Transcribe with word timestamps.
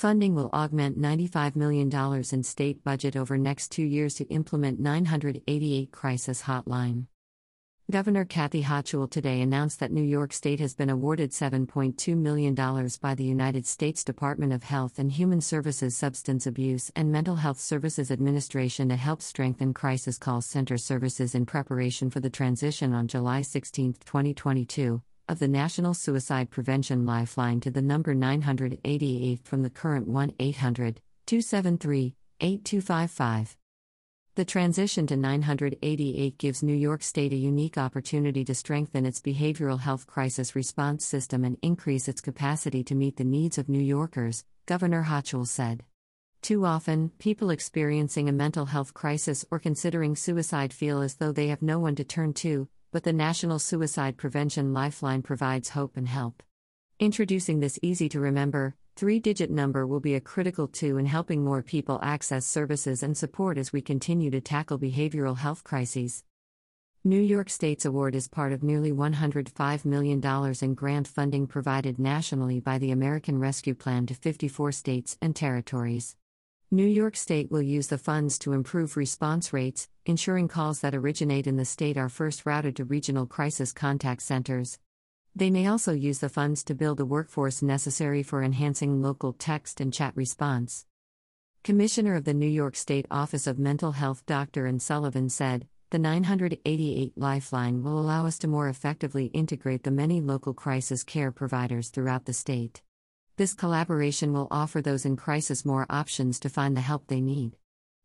Funding 0.00 0.34
will 0.34 0.48
augment 0.54 0.98
$95 0.98 1.56
million 1.56 1.94
in 2.32 2.42
state 2.42 2.82
budget 2.82 3.16
over 3.16 3.36
next 3.36 3.70
two 3.70 3.82
years 3.82 4.14
to 4.14 4.24
implement 4.28 4.80
988 4.80 5.92
Crisis 5.92 6.40
Hotline. 6.40 7.04
Governor 7.90 8.24
Kathy 8.24 8.62
Hochul 8.62 9.10
today 9.10 9.42
announced 9.42 9.78
that 9.80 9.92
New 9.92 10.02
York 10.02 10.32
State 10.32 10.58
has 10.58 10.74
been 10.74 10.88
awarded 10.88 11.32
$7.2 11.32 12.16
million 12.16 12.54
by 13.02 13.14
the 13.14 13.24
United 13.24 13.66
States 13.66 14.02
Department 14.02 14.54
of 14.54 14.62
Health 14.62 14.98
and 14.98 15.12
Human 15.12 15.42
Services 15.42 15.94
Substance 15.94 16.46
Abuse 16.46 16.90
and 16.96 17.12
Mental 17.12 17.36
Health 17.36 17.60
Services 17.60 18.10
Administration 18.10 18.88
to 18.88 18.96
help 18.96 19.20
strengthen 19.20 19.74
crisis 19.74 20.16
call 20.16 20.40
center 20.40 20.78
services 20.78 21.34
in 21.34 21.44
preparation 21.44 22.08
for 22.08 22.20
the 22.20 22.30
transition 22.30 22.94
on 22.94 23.06
July 23.06 23.42
16, 23.42 23.92
2022, 24.06 25.02
of 25.30 25.38
the 25.38 25.46
National 25.46 25.94
Suicide 25.94 26.50
Prevention 26.50 27.06
Lifeline 27.06 27.60
to 27.60 27.70
the 27.70 27.80
number 27.80 28.16
988 28.16 29.38
from 29.44 29.62
the 29.62 29.70
current 29.70 30.08
1 30.08 30.32
800 30.40 31.00
273 31.26 32.16
8255. 32.40 33.56
The 34.34 34.44
transition 34.44 35.06
to 35.06 35.16
988 35.16 36.36
gives 36.36 36.64
New 36.64 36.74
York 36.74 37.04
State 37.04 37.32
a 37.32 37.36
unique 37.36 37.78
opportunity 37.78 38.44
to 38.44 38.56
strengthen 38.56 39.06
its 39.06 39.20
behavioral 39.20 39.78
health 39.78 40.08
crisis 40.08 40.56
response 40.56 41.06
system 41.06 41.44
and 41.44 41.56
increase 41.62 42.08
its 42.08 42.20
capacity 42.20 42.82
to 42.82 42.96
meet 42.96 43.16
the 43.16 43.22
needs 43.22 43.56
of 43.56 43.68
New 43.68 43.78
Yorkers, 43.78 44.44
Governor 44.66 45.04
Hochul 45.04 45.46
said. 45.46 45.84
Too 46.42 46.66
often, 46.66 47.12
people 47.20 47.50
experiencing 47.50 48.28
a 48.28 48.32
mental 48.32 48.66
health 48.66 48.94
crisis 48.94 49.44
or 49.48 49.60
considering 49.60 50.16
suicide 50.16 50.72
feel 50.72 51.00
as 51.00 51.14
though 51.14 51.30
they 51.30 51.46
have 51.46 51.62
no 51.62 51.78
one 51.78 51.94
to 51.94 52.02
turn 52.02 52.32
to, 52.32 52.68
but 52.92 53.04
the 53.04 53.12
National 53.12 53.58
Suicide 53.58 54.16
Prevention 54.16 54.72
Lifeline 54.72 55.22
provides 55.22 55.70
hope 55.70 55.96
and 55.96 56.08
help. 56.08 56.42
Introducing 56.98 57.60
this 57.60 57.78
easy 57.82 58.08
to 58.08 58.20
remember, 58.20 58.74
three 58.96 59.20
digit 59.20 59.50
number 59.50 59.86
will 59.86 60.00
be 60.00 60.14
a 60.14 60.20
critical 60.20 60.66
tool 60.66 60.98
in 60.98 61.06
helping 61.06 61.44
more 61.44 61.62
people 61.62 61.98
access 62.02 62.44
services 62.44 63.02
and 63.02 63.16
support 63.16 63.56
as 63.56 63.72
we 63.72 63.80
continue 63.80 64.30
to 64.30 64.40
tackle 64.40 64.78
behavioral 64.78 65.38
health 65.38 65.64
crises. 65.64 66.24
New 67.02 67.20
York 67.20 67.48
State's 67.48 67.86
award 67.86 68.14
is 68.14 68.28
part 68.28 68.52
of 68.52 68.62
nearly 68.62 68.92
$105 68.92 69.84
million 69.86 70.54
in 70.60 70.74
grant 70.74 71.08
funding 71.08 71.46
provided 71.46 71.98
nationally 71.98 72.60
by 72.60 72.76
the 72.76 72.90
American 72.90 73.38
Rescue 73.38 73.74
Plan 73.74 74.04
to 74.04 74.14
54 74.14 74.72
states 74.72 75.16
and 75.22 75.34
territories. 75.34 76.16
New 76.72 76.86
York 76.86 77.16
State 77.16 77.50
will 77.50 77.60
use 77.60 77.88
the 77.88 77.98
funds 77.98 78.38
to 78.38 78.52
improve 78.52 78.96
response 78.96 79.52
rates, 79.52 79.88
ensuring 80.06 80.46
calls 80.46 80.78
that 80.78 80.94
originate 80.94 81.48
in 81.48 81.56
the 81.56 81.64
state 81.64 81.96
are 81.96 82.08
first 82.08 82.46
routed 82.46 82.76
to 82.76 82.84
regional 82.84 83.26
crisis 83.26 83.72
contact 83.72 84.22
centers. 84.22 84.78
They 85.34 85.50
may 85.50 85.66
also 85.66 85.92
use 85.92 86.20
the 86.20 86.28
funds 86.28 86.62
to 86.64 86.76
build 86.76 86.98
the 86.98 87.04
workforce 87.04 87.60
necessary 87.60 88.22
for 88.22 88.40
enhancing 88.40 89.02
local 89.02 89.32
text 89.32 89.80
and 89.80 89.92
chat 89.92 90.12
response. 90.14 90.86
Commissioner 91.64 92.14
of 92.14 92.22
the 92.22 92.34
New 92.34 92.46
York 92.46 92.76
State 92.76 93.06
Office 93.10 93.48
of 93.48 93.58
Mental 93.58 93.90
Health 93.90 94.24
Dr. 94.26 94.68
Ann 94.68 94.78
Sullivan 94.78 95.28
said, 95.28 95.66
The 95.90 95.98
988 95.98 97.14
Lifeline 97.16 97.82
will 97.82 97.98
allow 97.98 98.26
us 98.26 98.38
to 98.38 98.46
more 98.46 98.68
effectively 98.68 99.26
integrate 99.26 99.82
the 99.82 99.90
many 99.90 100.20
local 100.20 100.54
crisis 100.54 101.02
care 101.02 101.32
providers 101.32 101.88
throughout 101.88 102.26
the 102.26 102.32
state. 102.32 102.80
This 103.40 103.54
collaboration 103.54 104.34
will 104.34 104.48
offer 104.50 104.82
those 104.82 105.06
in 105.06 105.16
crisis 105.16 105.64
more 105.64 105.86
options 105.88 106.38
to 106.40 106.50
find 106.50 106.76
the 106.76 106.82
help 106.82 107.06
they 107.06 107.22
need. 107.22 107.56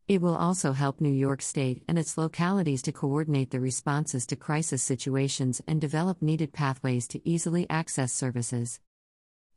It 0.08 0.22
will 0.22 0.34
also 0.34 0.72
help 0.72 0.98
New 0.98 1.12
York 1.12 1.42
State 1.42 1.82
and 1.86 1.98
its 1.98 2.16
localities 2.16 2.80
to 2.84 2.92
coordinate 2.92 3.50
the 3.50 3.60
responses 3.60 4.24
to 4.28 4.36
crisis 4.36 4.82
situations 4.82 5.60
and 5.68 5.78
develop 5.78 6.22
needed 6.22 6.54
pathways 6.54 7.06
to 7.08 7.28
easily 7.28 7.68
access 7.68 8.14
services. 8.14 8.80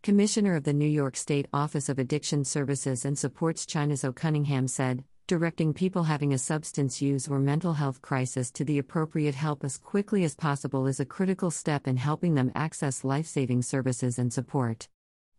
Commissioner 0.04 0.58
of 0.58 0.66
the 0.66 0.74
New 0.74 0.86
York 0.86 1.16
State 1.16 1.48
Office 1.54 1.88
of 1.88 1.98
Addiction 1.98 2.44
Services 2.44 3.06
and 3.06 3.18
Supports 3.18 3.66
Chinazo 3.66 4.14
Cunningham 4.14 4.68
said, 4.68 5.06
directing 5.28 5.74
people 5.74 6.04
having 6.04 6.34
a 6.34 6.38
substance 6.38 7.02
use 7.02 7.26
or 7.26 7.40
mental 7.40 7.72
health 7.72 8.02
crisis 8.02 8.52
to 8.52 8.66
the 8.66 8.80
appropriate 8.80 9.36
help 9.36 9.64
as 9.64 9.78
quickly 9.78 10.26
as 10.26 10.36
possible 10.36 10.88
is 10.88 11.00
a 11.00 11.06
critical 11.06 11.50
step 11.50 11.88
in 11.88 11.96
helping 11.96 12.36
them 12.36 12.52
access 12.54 13.06
life 13.06 13.28
saving 13.28 13.62
services 13.62 14.20
and 14.20 14.34
support. 14.34 14.90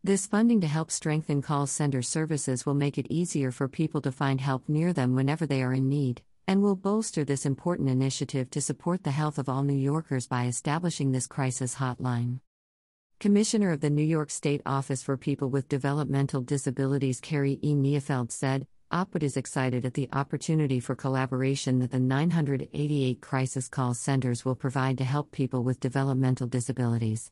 This 0.03 0.27
funding 0.27 0.63
to 0.63 0.67
help 0.67 0.91
strengthen 0.91 1.43
call 1.43 1.67
center 1.67 2.01
services 2.01 2.65
will 2.65 2.73
make 2.73 2.97
it 2.97 3.07
easier 3.11 3.51
for 3.51 3.69
people 3.69 4.01
to 4.01 4.11
find 4.11 4.41
help 4.41 4.67
near 4.67 4.95
them 4.95 5.15
whenever 5.15 5.45
they 5.45 5.63
are 5.63 5.75
in 5.75 5.91
need, 5.91 6.23
and 6.49 6.63
will 6.63 6.75
bolster 6.75 7.23
this 7.23 7.45
important 7.45 7.91
initiative 7.91 8.49
to 8.53 8.63
support 8.63 9.05
the 9.05 9.11
health 9.11 9.37
of 9.37 9.47
all 9.47 9.63
New 9.63 9.77
Yorkers 9.77 10.27
by 10.27 10.47
establishing 10.47 11.13
this 11.13 11.27
crisis 11.27 11.75
hotline. 11.75 12.41
Commissioner 13.19 13.73
of 13.73 13.83
the 13.83 13.91
New 13.91 14.03
York 14.03 14.31
State 14.31 14.63
Office 14.65 15.03
for 15.03 15.19
People 15.19 15.51
with 15.51 15.69
Developmental 15.69 16.41
Disabilities 16.41 17.21
Carrie 17.21 17.59
E. 17.63 17.75
Neufeld 17.75 18.33
said, 18.33 18.67
OPWDD 18.91 19.23
is 19.23 19.37
excited 19.37 19.85
at 19.85 19.93
the 19.93 20.09
opportunity 20.15 20.81
for 20.81 20.95
collaboration 20.95 21.79
that 21.81 21.91
the 21.91 22.01
988 22.01 23.21
crisis 23.21 23.69
call 23.69 23.93
centers 23.93 24.47
will 24.47 24.55
provide 24.55 24.97
to 24.97 25.05
help 25.05 25.31
people 25.31 25.63
with 25.63 25.79
developmental 25.79 26.47
disabilities. 26.47 27.31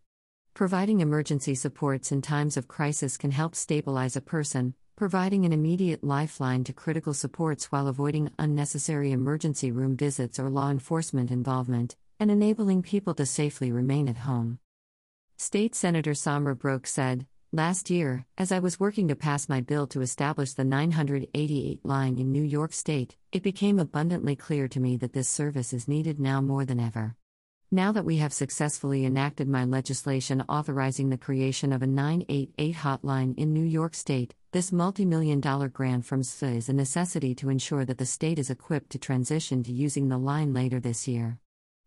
Providing 0.58 0.98
emergency 0.98 1.54
supports 1.54 2.10
in 2.10 2.20
times 2.20 2.56
of 2.56 2.66
crisis 2.66 3.16
can 3.16 3.30
help 3.30 3.54
stabilize 3.54 4.16
a 4.16 4.20
person, 4.20 4.74
providing 4.96 5.44
an 5.44 5.52
immediate 5.52 6.02
lifeline 6.02 6.64
to 6.64 6.72
critical 6.72 7.14
supports 7.14 7.66
while 7.66 7.86
avoiding 7.86 8.32
unnecessary 8.40 9.12
emergency 9.12 9.70
room 9.70 9.96
visits 9.96 10.36
or 10.36 10.50
law 10.50 10.68
enforcement 10.68 11.30
involvement, 11.30 11.94
and 12.18 12.28
enabling 12.28 12.82
people 12.82 13.14
to 13.14 13.24
safely 13.24 13.70
remain 13.70 14.08
at 14.08 14.26
home. 14.26 14.58
State 15.36 15.76
Senator 15.76 16.10
Samra 16.10 16.58
Brouk 16.58 16.88
said, 16.88 17.28
Last 17.52 17.88
year, 17.88 18.26
as 18.36 18.50
I 18.50 18.58
was 18.58 18.80
working 18.80 19.06
to 19.06 19.14
pass 19.14 19.48
my 19.48 19.60
bill 19.60 19.86
to 19.86 20.00
establish 20.00 20.54
the 20.54 20.64
988 20.64 21.86
line 21.86 22.18
in 22.18 22.32
New 22.32 22.42
York 22.42 22.72
State, 22.72 23.14
it 23.30 23.44
became 23.44 23.78
abundantly 23.78 24.34
clear 24.34 24.66
to 24.66 24.80
me 24.80 24.96
that 24.96 25.12
this 25.12 25.28
service 25.28 25.72
is 25.72 25.86
needed 25.86 26.18
now 26.18 26.40
more 26.40 26.64
than 26.64 26.80
ever. 26.80 27.14
Now 27.70 27.92
that 27.92 28.06
we 28.06 28.16
have 28.16 28.32
successfully 28.32 29.04
enacted 29.04 29.46
my 29.46 29.66
legislation 29.66 30.42
authorizing 30.48 31.10
the 31.10 31.18
creation 31.18 31.70
of 31.70 31.82
a 31.82 31.86
988 31.86 32.76
hotline 32.76 33.36
in 33.36 33.52
New 33.52 33.62
York 33.62 33.94
State, 33.94 34.34
this 34.52 34.72
multi 34.72 35.04
million 35.04 35.38
dollar 35.38 35.68
grant 35.68 36.06
from 36.06 36.22
SAMHSA 36.22 36.56
is 36.56 36.68
a 36.70 36.72
necessity 36.72 37.34
to 37.34 37.50
ensure 37.50 37.84
that 37.84 37.98
the 37.98 38.06
state 38.06 38.38
is 38.38 38.48
equipped 38.48 38.88
to 38.92 38.98
transition 38.98 39.62
to 39.64 39.70
using 39.70 40.08
the 40.08 40.16
line 40.16 40.54
later 40.54 40.80
this 40.80 41.06
year. 41.06 41.40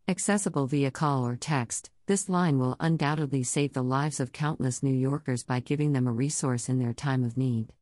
Accessible 0.07 0.67
via 0.67 0.91
call 0.91 1.25
or 1.25 1.35
text, 1.35 1.89
this 2.05 2.29
line 2.29 2.59
will 2.59 2.75
undoubtedly 2.79 3.41
save 3.41 3.73
the 3.73 3.81
lives 3.81 4.19
of 4.19 4.31
countless 4.31 4.83
New 4.83 4.93
Yorkers 4.93 5.43
by 5.43 5.61
giving 5.61 5.93
them 5.93 6.05
a 6.05 6.11
resource 6.11 6.69
in 6.69 6.77
their 6.77 6.93
time 6.93 7.23
of 7.23 7.37
need. 7.37 7.73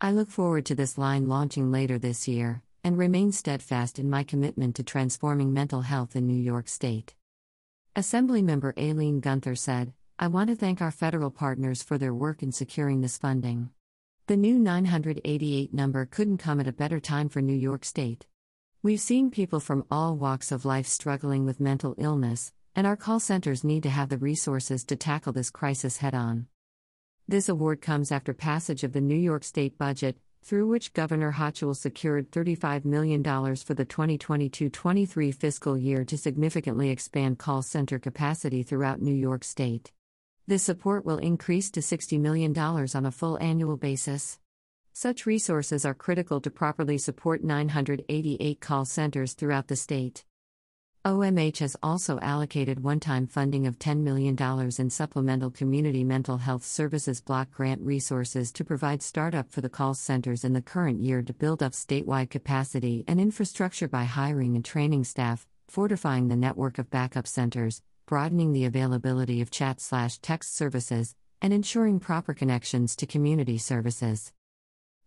I 0.00 0.12
look 0.12 0.30
forward 0.30 0.64
to 0.66 0.74
this 0.74 0.96
line 0.96 1.28
launching 1.28 1.70
later 1.70 1.98
this 1.98 2.26
year, 2.26 2.62
and 2.82 2.96
remain 2.96 3.30
steadfast 3.30 3.98
in 3.98 4.08
my 4.08 4.24
commitment 4.24 4.74
to 4.76 4.82
transforming 4.82 5.52
mental 5.52 5.82
health 5.82 6.16
in 6.16 6.26
New 6.26 6.42
York 6.42 6.66
State. 6.66 7.14
Assemblymember 7.94 8.72
Aileen 8.78 9.20
Gunther 9.20 9.54
said, 9.54 9.92
I 10.18 10.26
want 10.28 10.48
to 10.48 10.56
thank 10.56 10.80
our 10.80 10.90
federal 10.90 11.30
partners 11.30 11.82
for 11.82 11.98
their 11.98 12.14
work 12.14 12.42
in 12.42 12.50
securing 12.50 13.02
this 13.02 13.18
funding. 13.18 13.68
The 14.28 14.36
new 14.36 14.58
988 14.58 15.74
number 15.74 16.06
couldn't 16.06 16.38
come 16.38 16.58
at 16.58 16.66
a 16.66 16.72
better 16.72 17.00
time 17.00 17.28
for 17.28 17.42
New 17.42 17.52
York 17.52 17.84
State. 17.84 18.24
We've 18.82 18.98
seen 18.98 19.30
people 19.30 19.60
from 19.60 19.84
all 19.90 20.16
walks 20.16 20.50
of 20.50 20.64
life 20.64 20.86
struggling 20.86 21.44
with 21.44 21.60
mental 21.60 21.94
illness, 21.98 22.54
and 22.74 22.86
our 22.86 22.96
call 22.96 23.20
centers 23.20 23.62
need 23.62 23.82
to 23.82 23.90
have 23.90 24.08
the 24.08 24.16
resources 24.16 24.84
to 24.84 24.96
tackle 24.96 25.34
this 25.34 25.50
crisis 25.50 25.98
head 25.98 26.14
on. 26.14 26.46
This 27.28 27.50
award 27.50 27.82
comes 27.82 28.10
after 28.10 28.32
passage 28.32 28.84
of 28.84 28.94
the 28.94 29.02
New 29.02 29.14
York 29.14 29.44
State 29.44 29.76
budget, 29.76 30.16
through 30.42 30.68
which 30.68 30.92
Governor 30.92 31.32
Hochul 31.32 31.76
secured 31.76 32.30
$35 32.30 32.84
million 32.84 33.22
for 33.56 33.74
the 33.74 33.84
2022 33.84 34.68
23 34.70 35.32
fiscal 35.32 35.78
year 35.78 36.04
to 36.04 36.18
significantly 36.18 36.90
expand 36.90 37.38
call 37.38 37.62
center 37.62 37.98
capacity 37.98 38.62
throughout 38.62 39.00
New 39.00 39.14
York 39.14 39.44
State. 39.44 39.92
This 40.46 40.64
support 40.64 41.04
will 41.04 41.18
increase 41.18 41.70
to 41.70 41.80
$60 41.80 42.18
million 42.20 42.56
on 42.58 43.06
a 43.06 43.12
full 43.12 43.38
annual 43.38 43.76
basis. 43.76 44.40
Such 44.92 45.24
resources 45.24 45.84
are 45.84 45.94
critical 45.94 46.40
to 46.40 46.50
properly 46.50 46.98
support 46.98 47.44
988 47.44 48.60
call 48.60 48.84
centers 48.84 49.34
throughout 49.34 49.68
the 49.68 49.76
state. 49.76 50.24
OMH 51.04 51.58
has 51.58 51.76
also 51.82 52.20
allocated 52.20 52.84
one 52.84 53.00
time 53.00 53.26
funding 53.26 53.66
of 53.66 53.76
$10 53.76 54.02
million 54.02 54.36
in 54.78 54.88
supplemental 54.88 55.50
community 55.50 56.04
mental 56.04 56.38
health 56.38 56.62
services 56.64 57.20
block 57.20 57.50
grant 57.50 57.80
resources 57.80 58.52
to 58.52 58.62
provide 58.64 59.02
startup 59.02 59.50
for 59.50 59.60
the 59.60 59.68
call 59.68 59.94
centers 59.94 60.44
in 60.44 60.52
the 60.52 60.62
current 60.62 61.00
year 61.00 61.20
to 61.20 61.32
build 61.32 61.60
up 61.60 61.72
statewide 61.72 62.30
capacity 62.30 63.04
and 63.08 63.20
infrastructure 63.20 63.88
by 63.88 64.04
hiring 64.04 64.54
and 64.54 64.64
training 64.64 65.02
staff, 65.02 65.44
fortifying 65.66 66.28
the 66.28 66.36
network 66.36 66.78
of 66.78 66.88
backup 66.88 67.26
centers, 67.26 67.82
broadening 68.06 68.52
the 68.52 68.64
availability 68.64 69.40
of 69.40 69.50
chat 69.50 69.80
slash 69.80 70.18
text 70.18 70.54
services, 70.54 71.16
and 71.40 71.52
ensuring 71.52 71.98
proper 71.98 72.32
connections 72.32 72.94
to 72.94 73.06
community 73.06 73.58
services. 73.58 74.32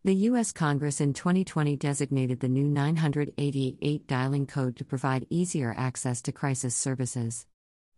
The 0.06 0.28
U.S. 0.30 0.52
Congress 0.52 1.02
in 1.02 1.16
2020 1.16 1.78
designated 1.78 2.40
the 2.40 2.48
new 2.48 2.68
988 2.68 4.06
dialing 4.06 4.46
code 4.46 4.75
to 4.75 4.86
provide 4.86 5.25
easier 5.31 5.74
access 5.75 6.22
to 6.22 6.31
crisis 6.31 6.75
services. 6.75 7.48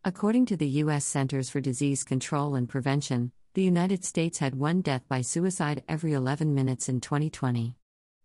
According 0.06 0.46
to 0.46 0.56
the 0.56 0.70
U.S. 0.84 1.04
Centers 1.04 1.50
for 1.50 1.60
Disease 1.60 2.06
Control 2.06 2.56
and 2.56 2.70
Prevention, 2.70 3.34
the 3.56 3.62
United 3.62 4.06
States 4.06 4.38
had 4.38 4.56
one 4.56 4.80
death 4.80 5.04
by 5.10 5.20
suicide 5.20 5.84
every 5.90 6.14
11 6.14 6.56
minutes 6.56 6.88
in 6.88 7.02
2020. 7.02 7.76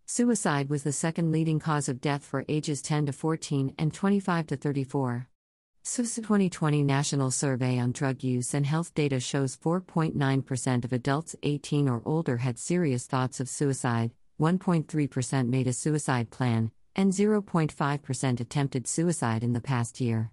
Suicide 0.05 0.69
was 0.69 0.83
the 0.83 0.93
second 0.93 1.33
leading 1.33 1.59
cause 1.59 1.89
of 1.89 1.99
death 1.99 2.23
for 2.23 2.45
ages 2.47 2.81
10 2.81 3.07
to 3.07 3.11
14 3.11 3.75
and 3.77 3.93
25 3.93 4.47
to 4.47 4.55
34. 4.55 5.27
SAMHSA's 5.85 6.15
2020 6.15 6.81
National 6.81 7.29
Survey 7.29 7.77
on 7.77 7.91
Drug 7.91 8.23
Use 8.23 8.53
and 8.53 8.65
Health 8.65 8.93
data 8.93 9.19
shows 9.19 9.57
4.9% 9.57 10.85
of 10.85 10.93
adults 10.93 11.35
18 11.43 11.89
or 11.89 12.01
older 12.05 12.37
had 12.37 12.57
serious 12.57 13.05
thoughts 13.05 13.41
of 13.41 13.49
suicide, 13.49 14.11
1.3% 14.39 15.49
made 15.49 15.67
a 15.67 15.73
suicide 15.73 16.29
plan, 16.29 16.71
and 16.95 17.11
0.5% 17.11 18.39
attempted 18.39 18.87
suicide 18.87 19.43
in 19.43 19.51
the 19.51 19.59
past 19.59 19.99
year. 19.99 20.31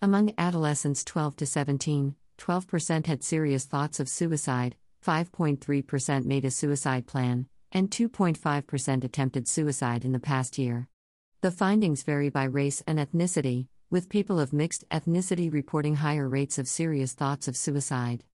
Among 0.00 0.32
adolescents 0.38 1.02
12 1.02 1.36
to 1.38 1.46
17, 1.46 2.14
12% 2.38 3.06
had 3.06 3.24
serious 3.24 3.64
thoughts 3.64 3.98
of 3.98 4.08
suicide, 4.08 4.76
5.3% 5.04 6.24
made 6.24 6.44
a 6.44 6.52
suicide 6.52 7.08
plan, 7.08 7.46
and 7.72 7.90
2.5% 7.90 9.02
attempted 9.02 9.48
suicide 9.48 10.04
in 10.04 10.12
the 10.12 10.20
past 10.20 10.56
year. 10.56 10.86
The 11.40 11.50
findings 11.50 12.04
vary 12.04 12.28
by 12.28 12.44
race 12.44 12.80
and 12.86 13.00
ethnicity, 13.00 13.66
with 13.94 14.08
people 14.08 14.40
of 14.40 14.52
mixed 14.52 14.84
ethnicity 14.90 15.52
reporting 15.52 15.94
higher 15.94 16.28
rates 16.28 16.58
of 16.58 16.66
serious 16.66 17.12
thoughts 17.12 17.46
of 17.46 17.56
suicide. 17.56 18.24